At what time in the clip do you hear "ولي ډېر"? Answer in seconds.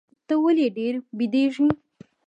0.43-0.93